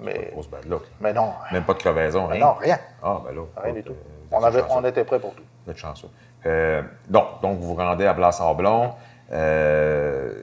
Mais, 0.00 0.30
grosse 0.32 0.48
bad 0.48 0.64
luck. 0.66 0.82
mais 1.00 1.12
non, 1.12 1.32
Même 1.52 1.64
pas 1.64 1.74
de 1.74 1.78
crevaison, 1.78 2.26
rien. 2.26 2.40
non, 2.40 2.52
rien. 2.54 2.78
Ah, 3.02 3.20
ben 3.24 3.34
là. 3.34 3.42
Rien 3.62 3.74
du 3.74 3.82
tout. 3.82 3.92
euh, 3.92 3.94
On, 4.32 4.42
avait, 4.42 4.62
on 4.70 4.82
était 4.84 5.04
prêts 5.04 5.18
pour 5.18 5.34
tout. 5.34 5.42
Vous 5.66 5.72
êtes 5.72 5.76
chanceux. 5.76 6.08
Euh, 6.46 6.80
donc, 7.08 7.42
donc, 7.42 7.58
vous 7.58 7.66
vous 7.68 7.74
rendez 7.74 8.06
à 8.06 8.14
Blanc-Sablon. 8.14 8.92
Euh, 9.32 10.42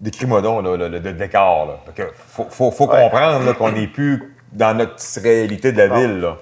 Décris-moi 0.00 0.42
donc 0.42 0.64
là, 0.64 0.76
le, 0.76 0.88
le- 0.88 0.98
le 0.98 1.12
décor. 1.12 1.66
Là. 1.66 1.74
Parce 1.84 1.96
que 1.96 2.12
faut, 2.14 2.44
faut, 2.50 2.70
faut 2.72 2.88
Ouais. 2.90 3.04
comprendre 3.04 3.52
qu'on 3.56 3.70
n'est 3.72 3.86
plus 3.86 4.34
dans 4.52 4.76
notre 4.76 4.96
réalité 5.22 5.70
de 5.72 5.78
la 5.78 5.88
Non. 5.88 5.94
ville. 5.94 6.20
Là. 6.20 6.36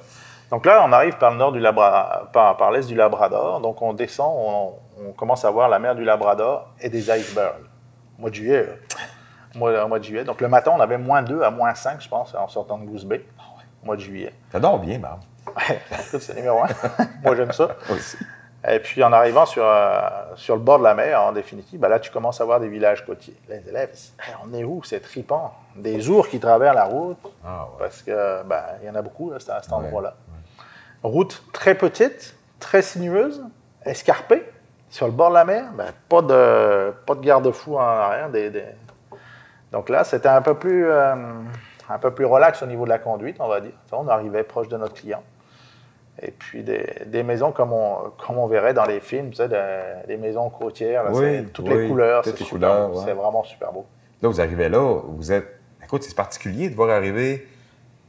Donc 0.52 0.66
là, 0.66 0.84
on 0.87 0.93
arrive 0.93 1.16
par 1.16 1.31
le 1.31 1.38
nord 1.38 1.50
du 1.50 1.58
Labrador, 1.60 2.28
par, 2.31 2.58
par 2.58 2.70
l'est 2.70 2.87
du 2.87 2.94
Labrador. 2.94 3.60
Donc 3.60 3.81
on 3.81 3.94
descend, 3.94 4.31
on, 4.37 4.75
on 5.08 5.12
commence 5.12 5.46
à 5.46 5.50
voir 5.50 5.70
la 5.70 5.78
mer 5.78 5.94
du 5.94 6.04
Labrador 6.04 6.69
et 6.78 6.90
des 6.90 7.10
icebergs. 7.10 7.64
Mois 8.19 8.28
de 8.28 8.34
juillet. 8.34 8.66
là. 8.66 8.75
Au 9.54 9.88
mois, 9.88 9.99
de 9.99 10.04
juillet. 10.04 10.25
Donc 10.25 10.43
le 10.43 10.49
matin, 10.49 10.72
on 10.76 10.81
avait 10.81 10.99
moins 10.99 11.22
2 11.22 11.43
à 11.43 11.50
moins 11.50 11.75
5, 11.75 12.00
je 12.02 12.08
pense, 12.08 12.34
en 12.34 12.49
sortant 12.49 12.76
de 12.78 12.84
Goose 12.84 13.06
Bay, 13.06 13.25
au 13.82 13.87
mois 13.87 13.96
de 13.96 14.00
juillet. 14.02 14.32
T'adores 14.50 14.78
bien, 14.78 14.99
Barbe. 14.99 15.20
C'est 16.19 16.37
numéro 16.37 16.62
un. 16.62 16.69
Moi, 17.25 17.34
j'aime 17.34 17.52
ça. 17.52 17.69
Aussi. 17.90 18.19
Et 18.68 18.78
puis 18.78 19.02
en 19.02 19.12
arrivant 19.12 19.44
sur, 19.44 19.64
euh, 19.66 19.99
sur 20.37 20.54
le 20.54 20.62
bord 20.62 20.78
de 20.78 20.85
la 20.85 20.94
mer, 20.94 21.21
en 21.21 21.32
définitive, 21.32 21.80
ben 21.80 21.88
là, 21.88 21.99
tu 21.99 22.11
commences 22.12 22.40
à 22.40 22.44
voir 22.44 22.61
des 22.61 22.68
villages 22.68 23.04
côtiers. 23.04 23.37
Les 23.49 23.68
élèves, 23.68 23.90
disent, 23.90 24.14
Hey, 24.25 24.35
on 24.47 24.54
est 24.54 24.62
où? 24.62 24.82
C'est 24.85 25.00
tripant. 25.00 25.52
Des 25.75 26.09
ours 26.09 26.28
qui 26.28 26.38
traversent 26.38 26.76
la 26.76 26.85
route. 26.85 27.18
Ah, 27.44 27.64
ouais. 27.64 27.76
parce 27.80 28.02
que 28.02 28.42
ben, 28.44 28.62
il 28.80 28.87
y 28.87 28.90
en 28.90 28.94
a 28.94 29.02
beaucoup 29.02 29.30
là, 29.30 29.37
à 29.37 29.40
cet 29.40 29.68
Ouais, 29.73 29.75
endroit-là. 29.78 30.14
Route 31.02 31.42
très 31.52 31.75
petite, 31.75 32.37
très 32.61 32.82
sinueuse, 32.82 33.42
escarpée, 33.85 34.44
sur 34.88 35.06
le 35.06 35.12
bord 35.12 35.30
de 35.30 35.35
la 35.35 35.44
mer, 35.44 35.64
ben, 35.76 35.87
pas 36.09 36.23
de, 36.23 36.92
pas 37.06 37.14
de 37.14 37.21
garde-fou 37.21 37.76
en 37.76 37.80
arrière. 37.80 38.30
Des, 38.30 38.50
des- 38.50 38.64
Donc 39.73 39.88
là, 39.88 40.04
c'était 40.04 40.28
un 40.28 40.42
peu 40.42 40.54
plus 40.54 40.87
euh, 40.87 41.14
un 41.88 41.99
peu 41.99 42.12
plus 42.12 42.25
relax 42.25 42.62
au 42.62 42.66
niveau 42.66 42.85
de 42.85 42.90
la 42.90 42.99
conduite, 42.99 43.37
on 43.40 43.49
va 43.49 43.61
dire. 43.61 43.73
On 43.90 44.06
arrivait 44.09 44.44
proche 44.44 44.68
de 44.68 44.76
notre 44.76 44.94
client. 44.94 45.23
Et 46.21 46.30
puis 46.30 46.62
des, 46.62 46.87
des 47.06 47.23
maisons 47.23 47.52
comme 47.52 47.73
on, 47.73 48.12
comme 48.25 48.38
on 48.38 48.47
verrait 48.47 48.75
dans 48.75 48.85
les 48.85 49.00
films, 49.00 49.30
tu 49.30 49.37
sais, 49.37 49.49
des, 49.49 50.06
des 50.06 50.16
maisons 50.18 50.50
côtières, 50.50 51.04
là, 51.04 51.11
Oui, 51.12 51.21
c'est- 51.21 51.52
toutes 51.52 51.68
oui, 51.68 51.78
les 51.78 51.88
couleurs, 51.88 52.23
c'est 52.25 52.37
super 52.37 52.90
ouais. 52.90 53.02
C'est 53.04 53.12
vraiment 53.14 53.42
super 53.42 53.73
beau. 53.73 53.87
Là, 54.21 54.28
vous 54.28 54.40
arrivez 54.40 54.68
là, 54.68 55.00
vous 55.09 55.32
êtes. 55.32 55.59
Écoute, 55.82 56.04
c'est 56.04 56.14
particulier 56.14 56.68
de 56.71 56.76
voir 56.76 56.90
arriver 56.90 57.49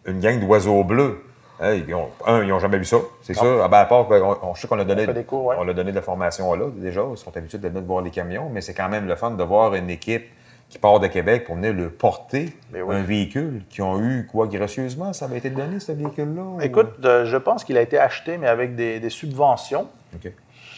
une 0.06 0.20
gang 0.20 0.40
d'oiseaux 0.40 0.84
bleus. 0.84 1.24
Ils 1.72 1.94
ont- 1.96 2.10
un, 2.26 2.44
ils 2.44 2.50
n'ont 2.50 2.60
jamais 2.60 2.78
vu 2.78 2.86
ça, 2.86 2.98
c'est 3.22 3.34
sûr. 3.34 3.62
Ah 3.64 3.68
ben, 3.68 3.78
à 3.80 3.86
part 3.86 4.08
qu'on 4.08 4.38
on- 4.42 4.54
je 4.54 4.62
sais 4.62 4.68
qu'on 4.68 4.80
a 4.80 4.84
donné, 4.86 5.06
On 5.10 5.24
cours, 5.24 5.46
ouais. 5.46 5.56
on 5.60 5.68
a 5.68 5.74
donné 5.74 5.92
de 5.92 5.96
la 5.96 6.02
formation 6.02 6.54
là 6.56 6.66
déjà. 6.76 7.02
Ils 7.10 7.18
sont 7.18 7.36
habitués 7.36 7.58
de 7.58 7.68
venir 7.68 7.82
voir 7.84 8.02
les 8.02 8.12
camions, 8.12 8.50
mais 8.52 8.62
c'est 8.62 8.74
quand 8.74 8.90
même 8.90 9.08
le 9.08 9.16
fun 9.16 9.32
de 9.32 9.44
voir 9.44 9.74
une 9.76 9.90
équipe 9.90 10.26
qui 10.70 10.80
part 10.80 11.00
de 11.00 11.08
Québec 11.08 11.46
pour 11.46 11.56
venir 11.56 11.74
le 11.74 11.90
porter 11.90 12.52
oui. 12.74 12.80
un 12.96 13.04
véhicule 13.04 13.62
qui 13.70 13.82
ont 13.84 14.00
eu 14.02 14.26
quoi 14.32 14.48
gracieusement 14.48 15.14
ça 15.14 15.26
avait 15.26 15.38
été 15.38 15.52
donné 15.52 15.80
ce 15.80 15.92
véhicule-là. 15.92 16.42
ou- 16.42 16.62
Écoute, 16.62 16.94
euh, 17.06 17.26
je 17.26 17.38
pense 17.38 17.64
qu'il 17.64 17.78
a 17.78 17.82
été 17.82 18.00
acheté, 18.00 18.38
mais 18.38 18.48
avec 18.48 18.76
des, 18.76 19.00
des 19.00 19.10
subventions. 19.12 19.88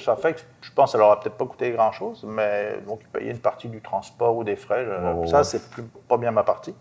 Ça 0.03 0.15
fait 0.15 0.33
que 0.33 0.39
je 0.61 0.69
pense 0.71 0.89
que 0.89 0.91
ça 0.91 0.97
leur 0.99 1.11
a 1.11 1.19
peut-être 1.19 1.35
pas 1.37 1.45
coûté 1.45 1.71
grand-chose, 1.71 2.23
mais 2.27 2.75
donc 2.85 2.99
ils 3.01 3.07
payaient 3.07 3.31
une 3.31 3.39
partie 3.39 3.67
du 3.69 3.81
transport 3.81 4.35
ou 4.35 4.43
des 4.43 4.55
frais. 4.55 4.85
je- 4.85 5.19
ouais, 5.21 5.27
ça, 5.27 5.37
ouais. 5.39 5.43
c'est 5.43 5.61
pas 6.07 6.17
bien 6.17 6.31
ma 6.31 6.43
partie. 6.43 6.75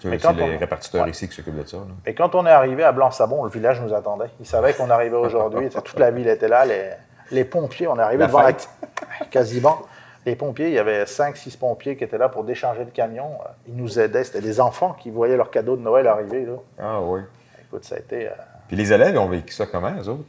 C'est 0.00 0.10
les 0.10 0.26
on- 0.26 0.58
répartiteurs 0.58 1.04
Ouais. 1.04 1.10
ici 1.10 1.28
qui 1.28 1.34
s'occupent 1.34 1.58
de 1.62 1.66
ça. 1.66 1.78
là. 1.78 1.82
Et 2.06 2.14
quand 2.14 2.34
on 2.34 2.46
est 2.46 2.50
arrivé 2.50 2.84
à 2.84 2.92
Blanc-Sabon, 2.92 3.44
le 3.44 3.50
village 3.50 3.80
nous 3.80 3.94
attendait. 3.94 4.30
Ils 4.40 4.46
savaient 4.46 4.74
qu'on 4.74 4.90
arrivait 4.90 5.16
aujourd'hui. 5.16 5.68
Toute 5.84 5.98
la 5.98 6.10
ville 6.10 6.28
était 6.28 6.48
là. 6.48 6.64
Les, 6.66 6.90
les 7.30 7.44
pompiers, 7.44 7.86
on 7.88 7.96
est 7.98 8.02
arrivé 8.02 8.20
La 8.20 8.26
devant 8.26 8.42
la... 8.42 8.52
Quasiment. 9.30 9.78
Les 10.24 10.34
pompiers, 10.36 10.66
il 10.68 10.74
y 10.74 10.78
avait 10.78 11.04
5-6 11.04 11.56
pompiers 11.56 11.96
qui 11.96 12.04
étaient 12.04 12.18
là 12.18 12.28
pour 12.28 12.44
décharger 12.44 12.84
le 12.84 12.90
camion. 12.90 13.30
Ils 13.68 13.76
nous 13.76 13.98
aidaient. 13.98 14.24
C'était 14.24 14.40
des 14.40 14.60
enfants 14.60 14.96
qui 15.00 15.10
voyaient 15.10 15.36
leur 15.36 15.50
cadeau 15.50 15.76
de 15.76 15.82
Noël 15.82 16.06
arriver. 16.08 16.44
Là. 16.44 16.54
Ah 16.78 17.00
oui. 17.00 17.20
Écoute, 17.62 17.84
ça 17.84 17.94
a 17.94 17.98
été... 17.98 18.26
euh, 18.26 18.32
Puis 18.68 18.76
les 18.76 18.92
élèves 18.92 19.14
ils 19.14 19.18
ont 19.18 19.28
vécu 19.28 19.52
ça 19.54 19.66
comment, 19.66 19.92
eux 20.00 20.08
autres? 20.08 20.24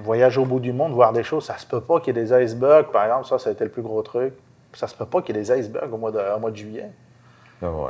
Voyager 0.00 0.40
au 0.40 0.44
bout 0.46 0.60
du 0.60 0.72
monde, 0.72 0.92
voir 0.92 1.12
des 1.12 1.22
choses, 1.22 1.44
ça 1.46 1.56
se 1.58 1.66
peut 1.66 1.80
pas 1.80 2.00
qu'il 2.00 2.16
y 2.16 2.18
ait 2.18 2.22
des 2.22 2.32
icebergs, 2.44 2.86
par 2.90 3.04
exemple, 3.04 3.26
ça, 3.26 3.38
ça 3.38 3.50
a 3.50 3.52
été 3.52 3.64
le 3.64 3.70
plus 3.70 3.82
gros 3.82 4.00
truc. 4.02 4.32
Ça 4.72 4.86
se 4.88 4.94
peut 4.94 5.04
pas 5.06 5.22
qu'il 5.22 5.36
y 5.36 5.38
ait 5.38 5.42
des 5.42 5.52
icebergs 5.52 5.92
au 5.92 5.98
mois 5.98 6.10
de, 6.10 6.18
au 6.34 6.38
mois 6.40 6.50
de 6.50 6.56
juillet. 6.56 6.90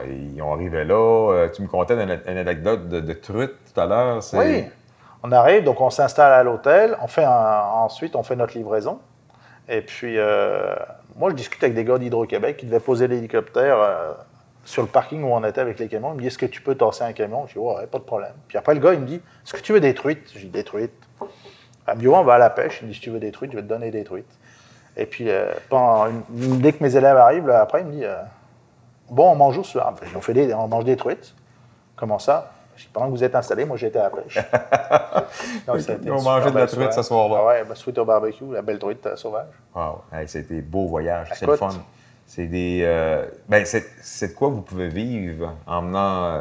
Ils 0.09 0.43
ont 0.43 0.57
là. 0.57 0.95
Euh, 0.95 1.49
tu 1.49 1.63
me 1.63 1.69
contais 1.69 1.95
une, 1.95 2.39
anecdote 2.39 2.89
de, 2.89 3.01
de, 3.01 3.13
truite 3.13 3.53
tout 3.73 3.81
à 3.81 3.87
l'heure. 3.87 4.21
Oui. 4.35 4.65
On 5.23 5.33
arrive, 5.33 5.65
donc 5.65 5.81
on 5.81 5.91
s'installe 5.91 6.33
à 6.33 6.43
l'hôtel. 6.43 6.97
On 7.01 7.07
fait 7.07 7.27
ensuite, 7.27 8.15
on 8.15 8.23
fait 8.23 8.37
notre 8.37 8.57
livraison. 8.57 9.01
Et 9.69 9.81
puis, 9.81 10.19
euh, 10.19 10.75
moi, 11.17 11.31
je 11.31 11.35
discute 11.37 11.63
avec 11.63 11.75
des 11.75 11.85
gars 11.85 11.97
d'Hydro-Québec 11.97 12.59
qui 12.59 12.67
devaient 12.67 12.81
poser 12.81 13.09
l'hélicoptère 13.09 13.79
euh, 13.79 14.13
sur 14.65 14.83
le 14.83 14.89
parking 14.89 15.23
où 15.23 15.29
on 15.29 15.43
était 15.45 15.63
avec 15.63 15.79
les 15.79 15.89
camions. 15.89 16.11
Il 16.13 16.17
me 16.17 16.21
dit 16.21 16.27
Est-ce 16.27 16.39
que 16.39 16.47
tu 16.47 16.61
peux 16.61 16.75
tasser 16.75 17.05
un 17.05 17.15
camion? 17.15 17.47
Je 17.47 17.55
dis 17.55 17.59
Ouais, 17.59 17.87
pas 17.87 17.99
de 17.99 18.05
problème. 18.05 18.35
Puis 18.49 18.59
après, 18.59 18.75
le 18.75 18.81
gars, 18.81 18.93
il 18.93 19.01
me 19.01 19.07
dit 19.07 19.15
Est-ce 19.15 19.55
que 19.55 19.61
tu 19.61 19.73
veux 19.73 19.81
des 19.81 19.95
truites? 19.95 20.31
Je 20.35 20.41
dis 20.41 20.51
Des 20.51 20.65
truites. 20.65 20.93
Il 21.89 21.95
me 21.95 22.01
dit 22.01 22.09
on 22.09 22.23
va 22.23 22.35
à 22.35 22.39
la 22.39 22.51
pêche. 22.51 22.81
Il 22.83 22.89
me 22.89 22.93
dit 22.93 22.97
Si 22.97 23.01
tu 23.01 23.11
veux 23.11 23.21
des 23.21 23.33
truites, 23.33 23.53
je 23.53 23.57
vais 23.57 23.63
te 23.63 23.69
donner 23.69 23.91
des 23.91 24.05
truites. 24.05 24.31
Et 24.97 25.07
puis, 25.07 25.25
dès 25.25 26.73
que 26.73 26.85
mes 26.85 26.97
élèves 26.97 27.17
arrivent, 27.17 27.51
après, 27.51 27.81
il 27.81 27.87
me 27.87 27.93
dit 27.93 28.05
Bon, 29.11 29.33
on 29.33 29.37
mange 29.37 29.59
au 29.59 29.65
soir. 29.65 29.95
On, 30.15 30.21
fait 30.21 30.35
des, 30.35 30.55
on 30.55 30.69
mange 30.69 30.85
des 30.85 30.97
truites. 30.97 31.35
Comment 31.97 32.19
ça? 32.19 32.51
Pendant 32.93 33.07
que 33.07 33.13
vous 33.13 33.25
êtes 33.25 33.35
installé, 33.35 33.65
moi 33.65 33.77
j'étais 33.77 33.99
à 33.99 34.05
la 34.05 34.11
pêche. 34.11 34.37
Donc, 35.67 35.79
on 36.09 36.23
mangeait 36.23 36.51
de 36.51 36.59
la 36.59 36.67
truite 36.67 36.93
ce 36.93 37.03
soir-là. 37.03 37.37
Ah 37.41 37.47
ouais, 37.47 37.75
truite 37.75 37.99
au 37.99 38.05
barbecue, 38.05 38.53
la 38.53 38.63
belle 38.63 38.79
truite 38.79 39.07
euh, 39.07 39.17
sauvage. 39.17 39.47
Wow, 39.75 40.03
c'était 40.27 40.61
beau 40.61 40.87
voyage, 40.87 41.31
c'est 41.35 41.47
le 41.47 41.57
fun. 41.57 41.71
C'est 42.27 42.47
des. 42.47 42.81
Euh, 42.83 43.27
ben, 43.49 43.65
c'est 43.65 44.29
de 44.29 44.33
quoi 44.33 44.49
vous 44.49 44.63
pouvez 44.63 44.89
vivre 44.89 45.55
en 45.67 45.83
menant. 45.83 46.25
Euh, 46.25 46.41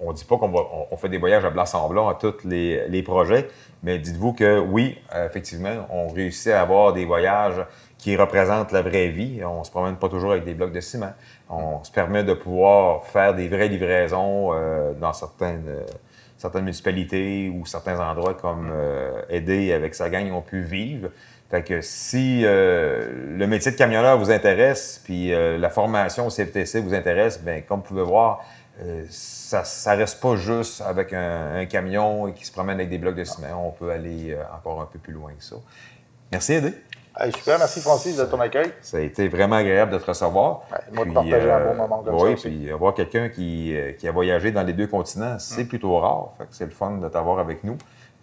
on 0.00 0.10
ne 0.10 0.16
dit 0.16 0.24
pas 0.24 0.36
qu'on 0.36 0.52
on, 0.90 0.96
fait 0.96 1.08
des 1.08 1.18
voyages 1.18 1.44
à 1.44 1.50
blanc-semblant 1.50 2.08
à 2.08 2.14
tous 2.16 2.44
les, 2.44 2.86
les 2.88 3.02
projets, 3.02 3.48
mais 3.82 3.98
dites-vous 3.98 4.32
que 4.34 4.58
oui, 4.58 4.98
effectivement, 5.14 5.86
on 5.90 6.08
réussit 6.08 6.52
à 6.52 6.60
avoir 6.60 6.92
des 6.92 7.06
voyages 7.06 7.64
qui 8.02 8.16
représentent 8.16 8.72
la 8.72 8.82
vraie 8.82 9.08
vie. 9.10 9.44
On 9.44 9.62
se 9.62 9.70
promène 9.70 9.94
pas 9.94 10.08
toujours 10.08 10.32
avec 10.32 10.44
des 10.44 10.54
blocs 10.54 10.72
de 10.72 10.80
ciment. 10.80 11.12
On 11.48 11.84
se 11.84 11.92
permet 11.92 12.24
de 12.24 12.34
pouvoir 12.34 13.06
faire 13.06 13.32
des 13.32 13.46
vraies 13.46 13.68
livraisons 13.68 14.52
euh, 14.52 14.92
dans 14.94 15.12
certaines, 15.12 15.68
euh, 15.68 15.84
certaines 16.36 16.64
municipalités 16.64 17.48
ou 17.48 17.64
certains 17.64 18.00
endroits 18.00 18.34
comme 18.34 18.70
euh, 18.72 19.22
aider 19.30 19.72
avec 19.72 19.94
sa 19.94 20.10
gang 20.10 20.32
ont 20.32 20.42
pu 20.42 20.62
vivre. 20.62 21.10
Fait 21.48 21.62
que 21.62 21.80
si 21.80 22.44
le 22.44 23.44
métier 23.46 23.70
de 23.72 23.76
camionneur 23.76 24.18
vous 24.18 24.30
intéresse, 24.30 25.02
puis 25.04 25.32
la 25.32 25.68
formation 25.68 26.26
au 26.28 26.30
CFTC 26.30 26.80
vous 26.80 26.94
intéresse, 26.94 27.42
bien, 27.42 27.60
comme 27.60 27.80
vous 27.80 27.88
pouvez 27.88 28.02
voir, 28.02 28.42
ça 29.10 29.62
ne 29.92 29.98
reste 29.98 30.18
pas 30.18 30.34
juste 30.36 30.80
avec 30.80 31.12
un, 31.12 31.66
camion 31.66 32.32
qui 32.32 32.46
se 32.46 32.52
promène 32.52 32.76
avec 32.76 32.88
des 32.88 32.96
blocs 32.96 33.16
de 33.16 33.24
ciment. 33.24 33.68
On 33.68 33.70
peut 33.70 33.90
aller 33.90 34.34
encore 34.56 34.80
un 34.80 34.86
peu 34.86 34.98
plus 34.98 35.12
loin 35.12 35.32
que 35.38 35.44
ça. 35.44 35.56
Merci, 36.32 36.54
Super, 37.34 37.58
merci 37.58 37.80
Francis 37.80 38.16
de 38.16 38.24
ton 38.24 38.40
accueil. 38.40 38.72
Ça 38.80 38.96
a 38.96 39.00
été 39.00 39.28
vraiment 39.28 39.56
agréable 39.56 39.92
de 39.92 39.98
te 39.98 40.06
recevoir. 40.06 40.62
moi, 40.92 41.04
de 41.04 41.12
partager 41.12 41.50
un 41.50 41.66
bon 41.66 41.74
moment 41.74 42.02
comme 42.02 42.14
oui, 42.14 42.38
ça. 42.38 42.48
Oui, 42.48 42.58
puis 42.58 42.72
avoir 42.72 42.94
quelqu'un 42.94 43.28
qui, 43.28 43.76
euh, 43.76 43.92
qui, 43.92 44.08
a 44.08 44.12
voyagé 44.12 44.50
dans 44.50 44.62
les 44.62 44.72
deux 44.72 44.86
continents, 44.86 45.38
c'est 45.38 45.64
mm. 45.64 45.68
plutôt 45.68 45.98
rare. 45.98 46.32
c'est 46.50 46.64
le 46.64 46.70
fun 46.70 46.92
de 46.92 47.08
t'avoir 47.08 47.38
avec 47.38 47.64
nous. 47.64 47.76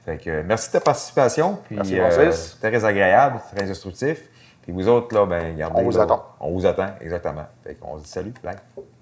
Fait 0.05 0.17
que, 0.17 0.41
merci 0.41 0.69
de 0.69 0.74
ta 0.74 0.79
participation. 0.79 1.60
Puis, 1.65 1.75
merci 1.75 1.98
Francis. 1.98 2.58
Euh, 2.63 2.69
très 2.69 2.86
agréable, 2.86 3.39
très 3.55 3.69
instructif. 3.69 4.29
Puis 4.63 4.72
vous 4.72 4.88
autres, 4.88 5.15
là, 5.15 5.25
ben. 5.25 5.55
On 5.75 5.84
vous 5.84 6.00
attend. 6.00 6.25
On 6.39 6.51
vous 6.51 6.65
attend, 6.65 6.89
exactement. 7.01 7.46
Fait 7.63 7.75
qu'on 7.75 7.98
se 7.98 8.03
dit 8.03 8.10
salut. 8.10 8.34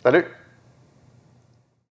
Salut. 0.03 0.25